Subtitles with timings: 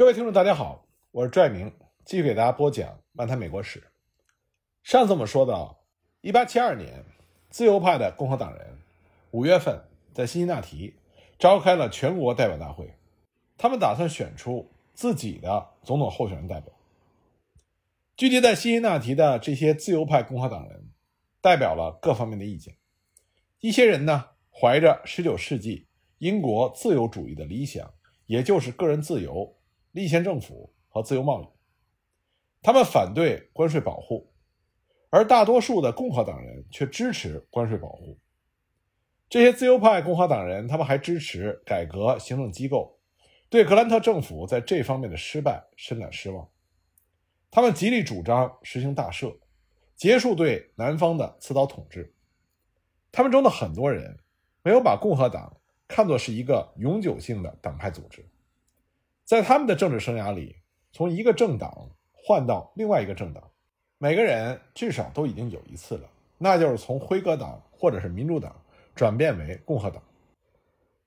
[0.00, 1.70] 各位听众，大家好，我是拽明，
[2.06, 3.80] 继续给大家播讲《漫谈美国史》。
[4.82, 5.84] 上次我们说到，
[6.22, 7.04] 一八七二年，
[7.50, 8.78] 自由派的共和党人
[9.32, 9.78] 五月份
[10.14, 10.94] 在辛辛那提
[11.38, 12.94] 召开了全国代表大会，
[13.58, 16.72] 他们打算选出自己的总统候选人代表。
[18.16, 20.88] 聚集在辛辛那提的这些自由派共和党人，
[21.42, 22.74] 代表了各方面的意见。
[23.58, 27.92] 一些人呢，怀着十九世纪英国自由主义的理想，
[28.24, 29.58] 也就是个人自由。
[29.92, 31.48] 立宪政府和自由贸易，
[32.62, 34.32] 他们反对关税保护，
[35.10, 38.18] 而大多数的共和党人却支持关税保护。
[39.28, 42.98] 这些自由派共和党人，他们还支持改革行政机构，
[43.48, 46.48] 对格兰特政府在这方面的失败深感失望。
[47.50, 49.36] 他们极力主张实行大赦，
[49.96, 52.14] 结束对南方的刺刀统治。
[53.12, 54.16] 他们中的很多人
[54.62, 55.56] 没有把共和党
[55.88, 58.24] 看作是一个永久性的党派组织。
[59.30, 60.56] 在他们的政治生涯里，
[60.90, 63.48] 从一个政党换到另外一个政党，
[63.96, 68.60] 每个人至少都已经有一次了，那就是从辉格党或者是民主党
[68.92, 70.02] 转变为共和党。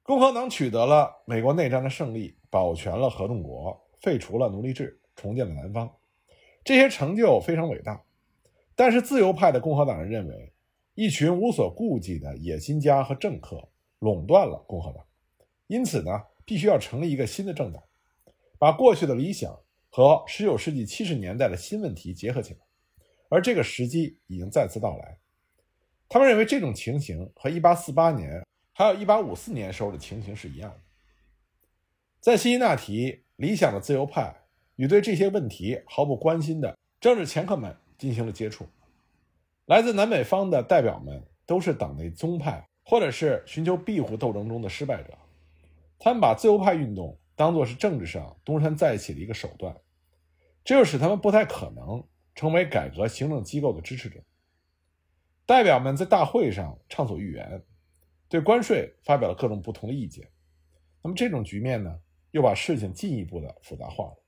[0.03, 5.93] 共和党取得了美国内战的胜利，保全了合众国，废除了奴隶制，重建了南方，
[6.63, 8.01] 这些成就非常伟大。
[8.73, 10.53] 但是自由派的共和党人认为，
[10.93, 13.67] 一群无所顾忌的野心家和政客
[13.99, 15.03] 垄断了共和党，
[15.67, 17.83] 因此呢，必须要成立一个新的政党。
[18.63, 19.53] 把过去的理想
[19.89, 22.59] 和19世纪70年代的新问题结合起来，
[23.27, 25.19] 而这个时机已经再次到来。
[26.07, 30.79] 他们认为这种情形和1848年还有1854年时候的情形是一样的。
[32.21, 34.33] 在辛辛那提，理想的自由派
[34.77, 38.65] 与对这些问题毫不关心的政治掮客们进行了接触。
[39.65, 45.13] 来自南北方的代表们都是党内宗派或者是寻求庇护斗争中的失败者，
[45.99, 47.19] 他们把自由派运动。
[47.35, 49.75] 当做是政治上东山再起的一个手段，
[50.63, 54.19] 这就使他们不太可能成为改革行政机构的支持者。
[55.45, 57.63] 代表们在大会上畅所欲言，
[58.29, 60.29] 对关税发表了各种不同的意见。
[61.01, 61.99] 那么这种局面呢，
[62.31, 64.23] 又把事情进一步的复杂化了。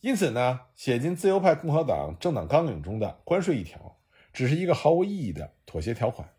[0.00, 3.98] 因此呢，写进自由派共和党政党纲领中的关税一条，
[4.32, 6.32] 只是一个毫无意义的妥协条款。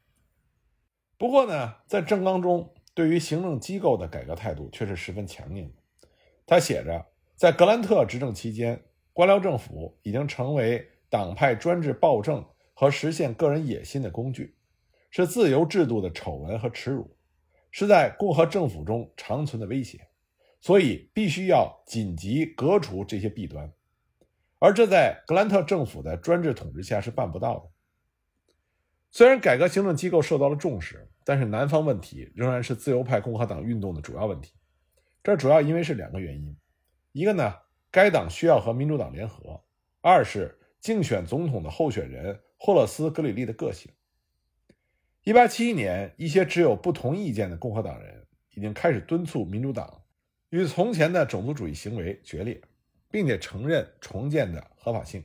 [1.17, 5.78] 不过呢，在政纲中对于行政机构的改革态度却是十分强硬的。
[6.49, 7.05] 他写着，
[7.35, 8.83] 在格兰特执政期间，
[9.13, 12.43] 官僚政府已经成为党派专制暴政
[12.73, 14.55] 和实现个人野心的工具，
[15.11, 17.15] 是自由制度的丑闻和耻辱，
[17.69, 19.99] 是在共和政府中长存的威胁，
[20.59, 23.71] 所以必须要紧急革除这些弊端，
[24.57, 27.69] 而这在格兰特政府的专制统治下是办不到的。
[29.11, 34.53] 虽然改革行政机构受到了重视，但是南方问题仍然是自由派共和党运动的主要问题。
[35.29, 36.57] 这主要因为是两个原因，
[37.11, 37.53] 一个呢，
[37.91, 39.63] 该党需要和民主党联合；
[40.01, 43.91] 二是竞选总统的候选人霍勒斯·格里利的个性。
[45.21, 48.25] 一八七一年，一些持有不同意见的共和党人
[48.55, 50.01] 已经开始敦促民主党
[50.49, 52.59] 与从前的种族主义行为决裂，
[53.11, 55.23] 并且承认重建的合法性。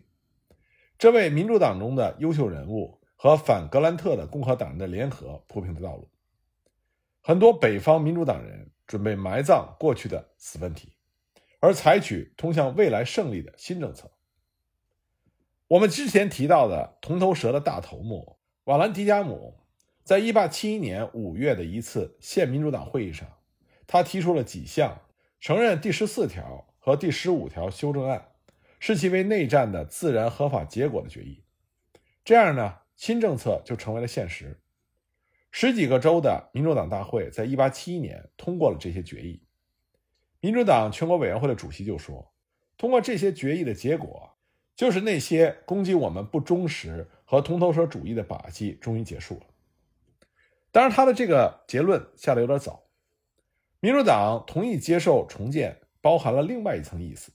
[0.99, 6.11] 这为民主党中的优秀人物和反格兰特的共和党人的联合铺平了道路。
[7.23, 8.71] 很多北方民主党人。
[8.87, 10.93] 准备埋葬过去的死问题，
[11.61, 14.11] 而采取通向未来胜利的新政策。
[15.69, 19.59] 我们之前提到的铜头蛇的大头目瓦兰迪加姆，
[20.05, 23.27] 在一八七一年五月的一次县民主党会议上，
[23.87, 25.01] 他提出了几项
[25.41, 28.33] 承认第十四条和第十五条修正案，
[28.79, 31.43] 视其为内战的自然合法结果的决议。
[32.25, 34.61] 这样呢，新政策就成为了现实。
[35.57, 39.41] 十几个州的民主党大会在1871年通过了这些决议。
[40.41, 42.35] 民主党全国委员会的主席就说
[42.77, 44.33] ：“通过这些决议的结果，
[44.75, 49.47] 就是那些攻击我们不忠实和铜头蛇主义的把戏终于结束了。”
[50.73, 52.83] 当然，他的这个结论下的有点早。
[53.79, 57.31] 民主党同意接受重建，包含了另外一层意思，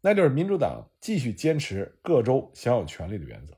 [0.00, 3.54] 那就是民主党继续坚持各州享有权利的原则。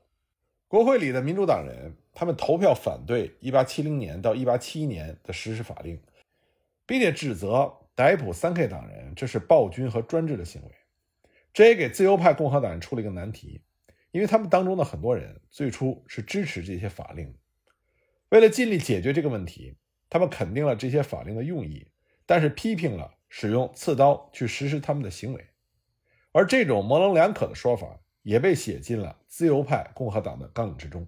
[0.67, 5.99] 国会里的民主党人，他们投票反对1870年到1871年的实施法令，
[6.85, 10.69] 并且指责逮捕三 K 党人这是暴君和专制的行为。
[11.53, 13.61] 这也给自由派共和党人出了一个难题，
[14.11, 17.35] 因为他们当中的很多人最初是支持这些法令。
[18.29, 19.75] 为了尽力解决这个问题，
[20.09, 21.87] 他们肯定了这些法令的用意，
[22.25, 25.45] 但是批评了使用刺刀去实施他们的行为。
[26.31, 27.99] 而这种模棱两可的说法。
[28.23, 31.05] 也被写进了自由派共和党的纲领之中。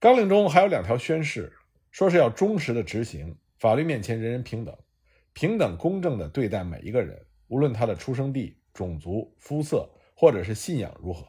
[0.00, 1.52] 纲领中还有两条宣誓，
[1.90, 4.78] 说是要忠实的执行法律面前人人平等，
[5.32, 11.26] 平等公正的对待每一个人，无论他的出生地、种族、肤色或者是信仰如何。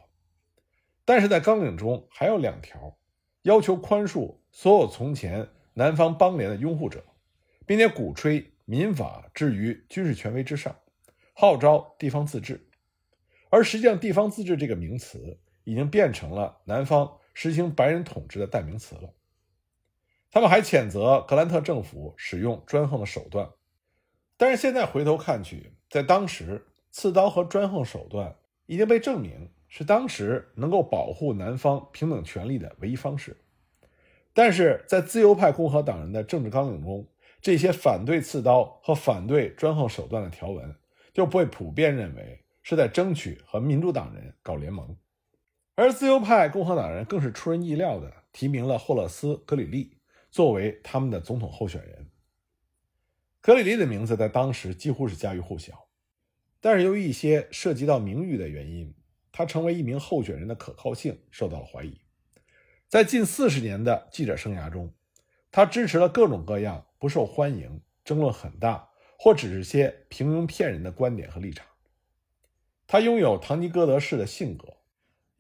[1.04, 2.96] 但是在纲领中还有两条，
[3.42, 7.04] 要求宽恕所有从前南方邦联的拥护者，
[7.66, 10.76] 并且鼓吹民法置于军事权威之上，
[11.34, 12.70] 号召地方自治。
[13.50, 19.14] 而实际上，“地方自治”这个名词已经变成了南方实行白人统治的代名词了。
[20.32, 23.50] 他们还谴责格兰特政府使用专横的手段，
[24.38, 28.36] 但是现在回头看去，在当时，刺刀和专横手段
[28.66, 33.36] 已经被证明是当时能够保护南方平等权利的唯一方式。
[34.32, 37.08] 但是在自由派共和党人的政治纲领中，
[37.42, 40.76] 这些反对刺刀和反对专横手段的条文
[41.12, 44.96] 就不会普遍认为是在争取和民主党人搞联盟，
[45.80, 49.94] 而自由派共和党人更是出人意料的提名了霍勒斯·格里利。
[50.30, 52.10] 作为他们的总统候选人，
[53.40, 55.88] 格里利的名字在当时几乎是家喻户晓。
[56.60, 58.94] 但是由于一些涉及到名誉的原因，
[59.32, 62.02] 他成为一名候选人的可靠性受到了怀疑。
[62.90, 64.94] 在近四十年的记者生涯中，
[65.50, 71.66] 他支持了各种各样不受欢迎、争论很大或只是些平庸骗人的观点和立场。
[72.86, 74.74] 他拥有堂吉诃德式的性格。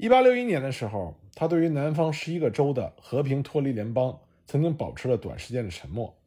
[0.01, 4.17] 一八六一年的时候，他对于南方十一个州的和平脱离联邦。
[4.47, 6.17] 曾经保持了短时间的沉默，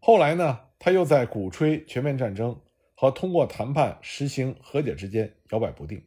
[0.00, 2.60] 后来呢，他又在鼓吹全面战争
[2.96, 6.02] 和通过谈判实行和解之间摇摆不定。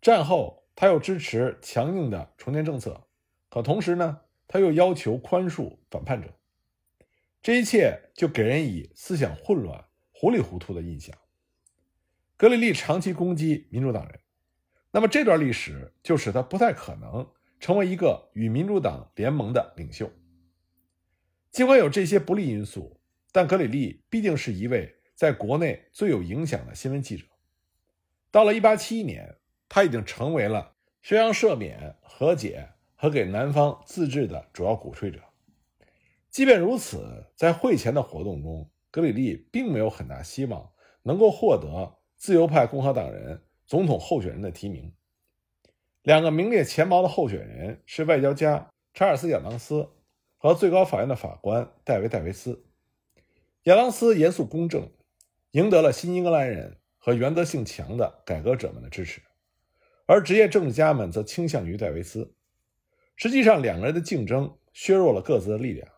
[0.00, 3.08] 战后，他又支持强硬的重建政策，
[3.48, 6.28] 可同时呢，他又要求宽恕反叛者。
[7.42, 11.16] 这一切就给人以思想混乱、糊里糊涂的印象。
[12.36, 14.20] 格里利长期攻击民主党人，
[14.90, 17.28] 那么这段历史就使他不太可能
[17.60, 20.10] 成为一个与民主党联盟的领袖。
[21.50, 23.00] 尽管有这些不利因素，
[23.32, 27.24] 但格里利毕竟是一位在国内最有影响的新闻记者。
[28.30, 29.36] 到了1871年，
[29.68, 35.20] 他已经成为了宣扬赦免、和解和给南方自治的主要鼓吹者。
[36.30, 40.70] 即便如此，在会前的活动中，格里利并没有很大希望
[41.02, 44.92] 能够获得自由派共和党人总统候选人的提名。
[46.02, 49.88] 两个名列前茅的候选人是外交家查尔斯·亚当斯。
[50.40, 52.64] 和最高法院的法官戴维·戴维斯，
[53.64, 54.88] 亚当斯严肃公正，
[55.50, 59.20] 赢得了新英格兰人和原则性强的改革者们的支持，
[60.06, 62.36] 而职业政治家们则倾向于戴维斯。
[63.16, 65.88] 实际上，两个人的竞争削弱了各自的力量，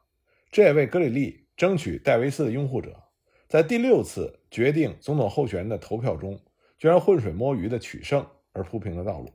[0.51, 2.99] 这也为格里利争取戴维斯的拥护者
[3.47, 6.41] 在第六次决定总统候选人的投票中
[6.81, 9.33] 居然浑水摸鱼的取胜而铺平了道路。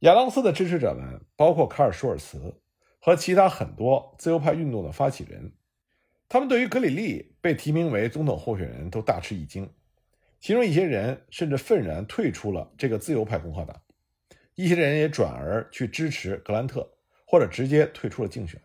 [0.00, 2.60] 亚当斯的支持者们包括卡尔·舒尔茨。
[3.00, 5.52] 和其他很多自由派运动的发起人，
[6.28, 9.72] 他们对于格里利被提名为总统候选人都大吃一惊，
[10.40, 13.80] 其中一些人甚至愤然退出了这个自由派共和党，
[14.56, 16.90] 一些人也转而去支持格兰特，
[17.24, 18.60] 或者直接退出了竞选。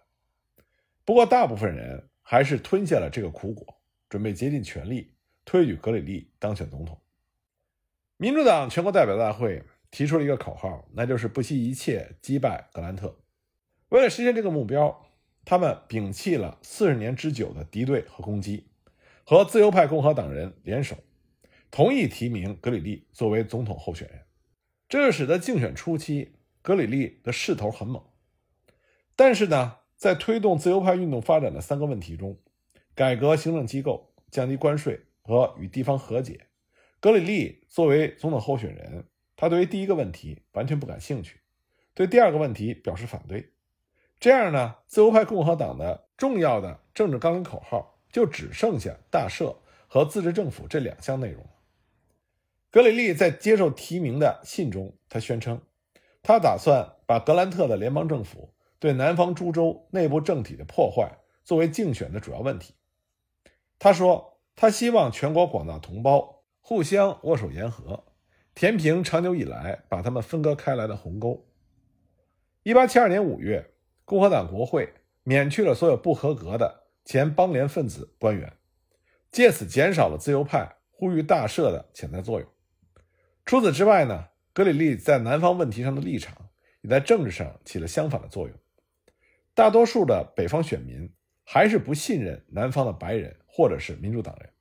[1.06, 3.80] 不过，大部分人还是吞下了这个苦果，
[4.10, 5.14] 准备竭尽全力
[5.46, 7.00] 推举格里利当选总统。
[8.18, 13.18] 民主党全国代表大会提出了一个口号，那就是不惜一切击败格兰特。
[13.90, 15.06] 为了实现这个目标，
[15.46, 18.68] 他们摒弃了四十年之久的敌对和攻击，
[19.24, 20.96] 和自由派共和党人联手，
[21.70, 24.22] 同意提名格里利作为总统候选人。
[24.88, 28.04] 这就使得竞选初期格里利的势头很猛。
[29.16, 32.40] 但是呢，在推动自由派运动发展的三个问题中，
[32.96, 36.48] 改革行政机构、降低关税和与地方和解，
[37.04, 41.42] 格里利作为总统候选人，他对于第一个问题完全不感兴趣，
[41.94, 43.52] 对第二个问题表示反对。
[44.22, 49.54] 这样呢，自由派共和党的重要的政治纲领口号就只剩下大赦
[49.86, 51.46] 和自治政府这两项内容。
[52.72, 55.62] 格里利在接受提名的信中，他宣称，
[56.22, 62.74] 他打算把格兰特的联邦政府对南方诸州内部政体的破坏作为竞选的主要问题。
[63.78, 66.33] 他说，他希望全国广大同胞
[66.66, 68.04] 互相握手言和，
[68.56, 71.46] 填平长久以来把他们分割开来的鸿沟。
[72.64, 73.70] 一八七二年五月。
[74.06, 74.94] 共和党国会
[75.24, 78.52] 免去了所有不合格的前邦联分子官员，
[79.32, 82.50] 借此减少了自由派呼吁大赦的潜在作用。
[83.46, 86.50] 除此之外呢，格里利在南方问题上的立场
[86.82, 88.58] 也在政治上起了相反的作用。
[89.54, 91.10] 大多数的北方选民
[91.46, 94.53] 还是不信任南方的白人或者是民主党人。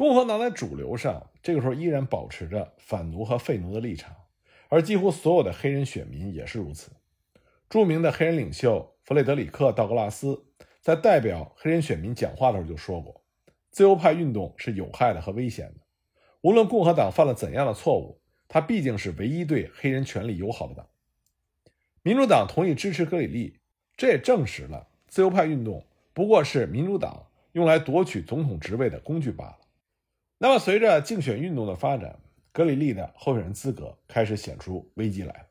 [0.00, 4.16] 共和党在主流上这个时候依然保持着反奴和废奴的立场，
[4.70, 6.90] 而几乎所有的黑人选民也是如此。
[7.68, 10.42] 著名的黑人领袖弗雷德里克·道格拉斯
[10.80, 13.20] 在代表黑人选民讲话的时候就说过
[13.70, 15.82] ：“自由派运动是有害的和危险的。
[16.40, 20.86] 无论共和党犯了怎样的错误，他毕竟是唯一对黑人权利友好的党。
[22.02, 23.58] 民主党同意支持格里利，
[23.98, 29.58] 这也证实了自由派运动不过是民主党用来夺取总统职位的工具罢了。
[30.42, 32.18] 那么，随着竞选运动的发展，
[32.50, 35.48] 格里利的候选人资格开始显出危机来。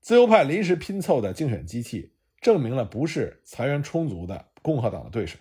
[0.00, 5.38] 自由派临时拼凑的竞选机器，证明了不是财源充足的共和党的对手。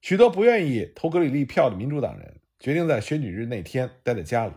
[0.00, 4.54] 许多不愿意投格里利票的民主党人决定在选举日那天待在家里，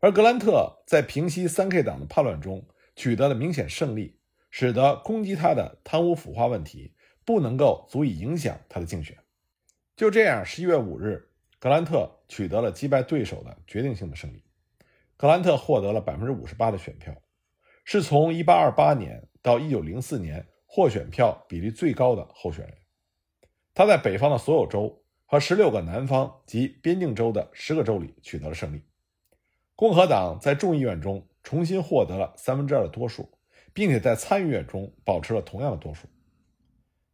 [0.00, 2.66] 而格兰特在平息三 K 党的叛乱中。
[2.96, 4.18] 取得了明显胜利，
[4.50, 6.94] 使得攻击他的贪污腐化问题
[7.26, 9.18] 不能够足以影响他的竞选。
[9.94, 11.28] 就这样，十一月五日，
[11.58, 14.42] 格兰特取得了击败对手的决定性的胜利。
[15.16, 17.14] 格兰特获得了百分之五十八的选票，
[17.84, 22.74] 是从一八二八年到一九零四年获选票比例最高的候选人。
[23.74, 28.82] 他在北方的所有州和十六个南方及边境州的十个州里取得了胜利。
[29.74, 31.26] 共和党在众议院中。
[31.46, 33.38] 重新获得了三分之二的多数，
[33.72, 36.08] 并且在参议院中保持了同样的多数。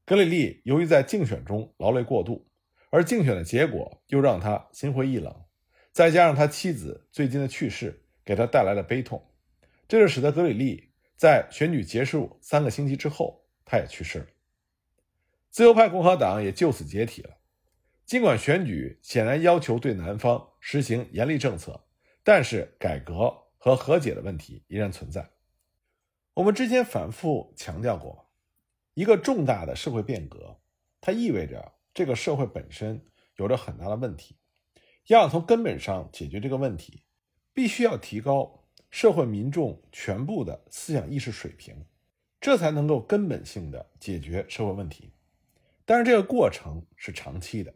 [0.07, 2.47] 格里利由于在竞选中劳累过度，
[2.93, 5.35] 而竞选的结果又让他心灰意冷，
[5.93, 9.33] 再加上他妻子最近的去世给他带来了悲痛，
[9.89, 14.27] 这就使得格里利在选举结束三个星期之后，他也去世了。
[15.51, 17.39] 自由派共和党也就此解体了。
[18.05, 21.87] 尽管选举显然要求对南方实行严厉政策，
[22.23, 23.41] 但是改革。
[23.65, 25.31] 和和解的问题依然存在。
[26.35, 28.29] 我们之前反复强调过，
[28.95, 30.59] 一个重大的社会变革，
[31.01, 33.05] 它意味着这个社会本身
[33.37, 34.37] 有着很大的问题。
[35.09, 37.03] 要想从根本上解决这个问题，
[37.53, 41.85] 必须要提高社会民众全部的思想意识水平，
[42.41, 45.13] 这才能够根本性的解决社会问题。
[45.85, 47.75] 但是这个过程是长期的，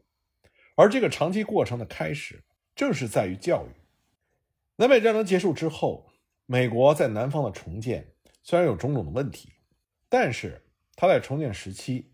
[0.77, 2.45] 而这个长期过程的开始，
[2.77, 3.71] 正是在于教育。
[4.77, 6.09] 南北战争结束之后，
[6.47, 9.53] 美国在南方的重建虽然有种种的问题，
[10.09, 12.13] 但是他在重建时期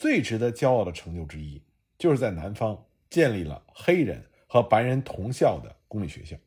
[0.00, 1.62] 最值得骄傲的成就之一，
[1.98, 6.38] 就是在南方建立了黑人和白人同校的公立学校。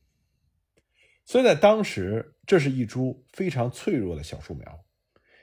[1.23, 4.83] 所以在当时，这是一株非常脆弱的小树苗，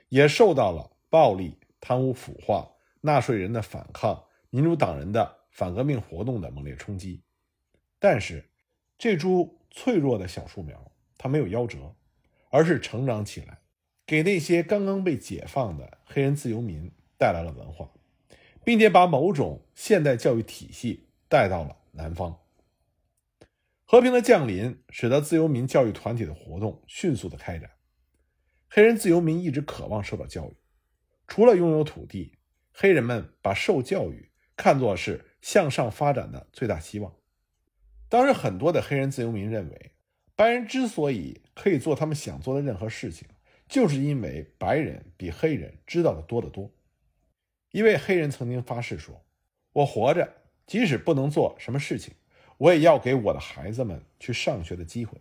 [0.09, 7.23] 也受到了暴力、贪污腐化、纳税人的反抗、民主党人的反革命活动的猛烈冲击。
[7.97, 8.43] 但是，
[8.97, 11.95] 这株脆弱的小树苗，它没有夭折，
[12.49, 13.61] 而是成长起来，
[14.05, 17.89] 给那些刚刚被解放的黑人自由民带来了文化，
[18.63, 22.39] 并且把某种现代教育体系带到了南方。
[23.85, 27.71] 和平的降临使得自由民教育团体的活动迅速的开展。
[28.69, 30.55] 黑人自由民一直渴望受到教育，
[31.27, 32.37] 除了拥有土地，
[32.71, 37.13] 黑人们把受教育看作是向上发展的最大希望。
[38.07, 39.91] 当时，很多的黑人自由民认为，
[40.37, 43.27] 白人之所以可以做他们想做的任何事情，
[43.67, 46.71] 就是因为白人比黑人知道的多得多。
[47.71, 49.25] 一位黑人曾经发誓说
[49.73, 50.33] ：“我活着，
[50.67, 52.13] 即使不能做什么事情，
[52.57, 55.17] 我也要给我的孩子们去上学的机会，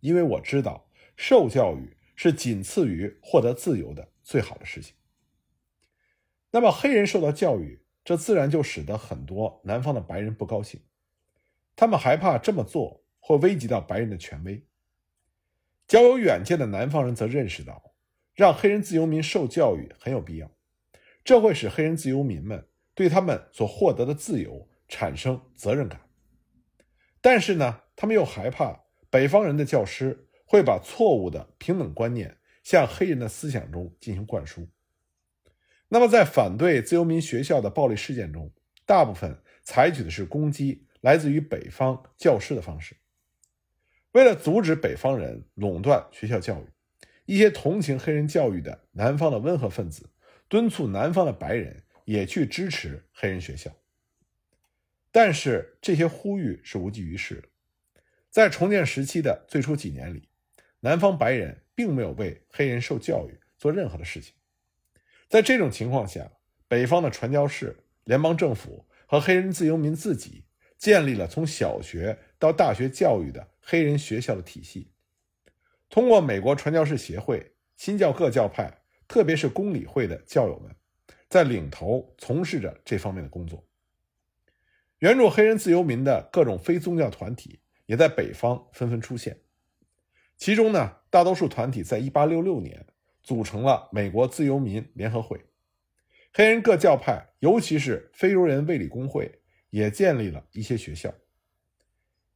[0.00, 4.94] 因为我知道受教育是仅次于获得自由的最好的事情。”
[6.50, 10.80] 那么，黑人受到教育，这自然就使得很多南方的白人不高兴。
[11.76, 14.64] 他们害怕这么做会危及到白人的权威。
[15.88, 17.94] 较有远见的南方人则认识到，
[18.34, 20.50] 让黑人自由民受教育很有必要，
[21.24, 26.00] 这会使黑人自由民们对他们所获得的自由产生责任感。
[27.20, 34.68] 但是呢，他们又害怕北方人的教师会把错误的平等观念向黑人的思想中进行灌输。
[35.88, 38.52] 那么，在反对自由民学校的暴力事件中，
[38.84, 40.86] 大部分采取的是攻击。
[41.00, 42.96] 来自于北方教师的方式，
[44.12, 46.66] 为了阻止北方人垄断学校教育，
[47.26, 50.08] 一些同情黑人教育的南方的温和分子
[50.48, 53.70] 敦促南方的白人也去支持黑人学校。
[55.10, 57.48] 但是这些呼吁是无济于事的。
[58.30, 60.28] 在重建时期的最初几年里，
[60.80, 64.34] 南方白人并没有为黑人受教育做任何的事情。
[65.28, 66.30] 在这种情况下，
[66.68, 70.44] 北方的传教士、联邦政府和黑人自由民自己。
[70.76, 74.90] 建立了从小学到大学教育的黑人学校的体系，
[75.88, 78.82] 通过美国传教士协会、新教各教派，
[79.14, 80.74] 特别是公理会的教友们，
[81.28, 83.64] 在领头从事着这方面的工作。
[84.98, 89.38] 援助黑人自由民的各种非宗教团体也在北方纷纷出现，
[90.36, 92.84] 其中呢，大多数团体在1866年
[93.22, 95.40] 组成了美国自由民联合会，
[96.32, 99.30] 黑人各教派，尤其是非洲人卫理公会。
[99.70, 101.14] 也建立了一些学校。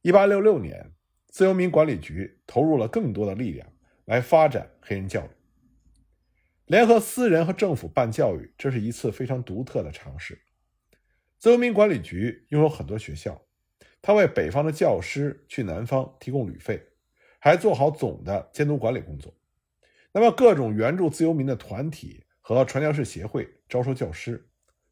[0.03, 0.93] 1866年，
[1.27, 3.67] 自由民管理局投入了更多的力量
[4.03, 5.38] 来发展黑人教育。
[6.69, 10.39] 联合私人和政府办教育，这是一次非常独特的尝试。
[11.39, 13.41] 自由民管理局拥有很多学校，
[14.03, 16.79] 他为北方的教师去南方提供旅费，
[17.39, 19.35] 还做好总的监督管理工作。
[20.11, 24.47] 那么，各种援助自由民的团体和传教士协会招收教师，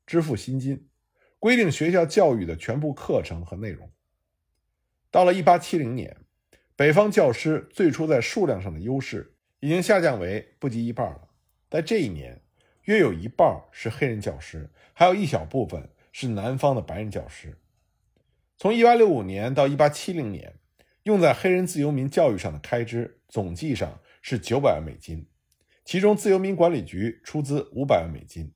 [0.07, 0.89] 支付薪金，
[1.37, 3.87] 规定学校教育的全部课程和内容。
[5.11, 6.17] 到了1870年，
[6.75, 11.26] 北方教师最初在数量上的优势已经下降为不及一半了。
[11.69, 12.41] 在这一年，
[12.83, 17.57] 约有一半是黑人教师，还有一小部分是南方的白人教师。
[18.57, 20.55] 从1865年到1870年，
[21.03, 25.27] 用在黑人自由民教育上的开支总计上是900万美金，
[25.83, 28.53] 其中自由民管理局出资500万美金，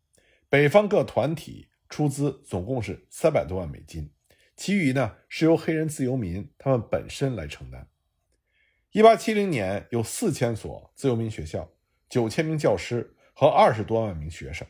[0.50, 4.12] 北方各团体出资总共是300多万美金。
[4.56, 7.88] 其余呢是由黑人自由民他们本身来承担。
[8.92, 11.72] 一八七零年有四千所自由民学校，
[12.12, 14.68] 九千名教师和二十多万名学生。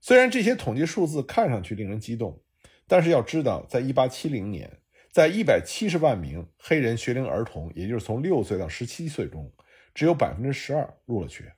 [0.00, 2.42] 虽然这些统计数字看上去令人激动，
[2.88, 4.80] 但是要知道，在一八七零年，
[5.12, 9.52] 在一百七十万名黑人学龄儿童，也就是从六岁到十七岁中，
[9.94, 11.54] 只有百分之十二入了学。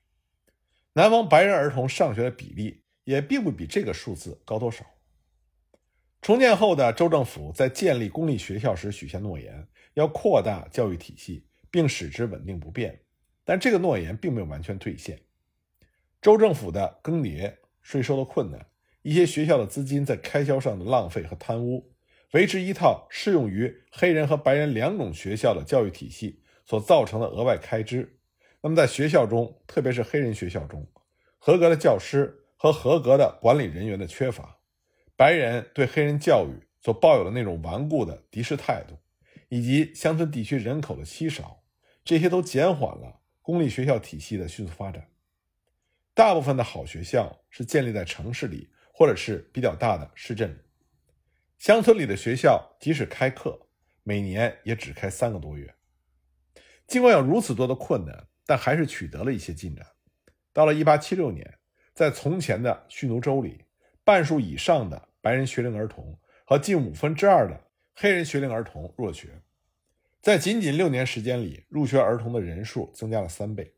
[0.93, 4.85] 南方白人儿童上学的比例也并不比这个数字高多少。
[6.21, 13.01] 重建后的州政府在建立公立学校时许下诺言，要扩大教育体系，并使之稳定不变。
[13.45, 15.21] 但这个诺言并没有完全兑现。
[16.21, 18.67] 州政府的更迭、税收的困难、
[19.03, 21.93] 一些学校的资金在开销上的浪费和贪污，
[22.33, 28.19] 维持一套适用于黑人和白人两种学校的教育体系所造成的额外开支。
[28.61, 30.87] 那么，在学校中，特别是黑人学校中，
[31.39, 34.59] 合格的教师和合格的管理人员的缺乏。
[35.17, 38.99] 白人对黑人教育所抱有的那种顽固的敌视态度，
[39.49, 41.63] 以及乡村地区人口的稀少，
[42.05, 43.20] 这些都减缓了
[43.51, 45.09] 公立学校体系的迅速发展。
[46.15, 50.59] 大部分的好学校是建立在城市里，或者是比较大的市镇里。
[51.59, 53.67] 乡村里的学校即使开课，
[54.05, 55.75] 每年也只开三个多月。
[56.87, 59.85] 尽管有如此多的困难，但还是取得了一些进展。
[60.53, 61.59] 到了1876年，
[61.93, 63.65] 在从前的蓄奴州里，
[64.05, 67.61] 半数以上的白人学龄儿童和近五分之二的
[67.95, 69.29] 黑人学龄儿童入学，
[70.21, 73.75] 在仅仅六年时间里，入学儿童的人数增加了三倍。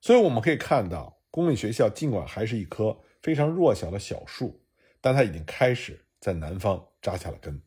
[0.00, 4.62] 所以我们可以看到，公立学校尽管还是一棵非常弱小的小树，
[5.00, 7.60] 但它已经开始在南方扎下了根。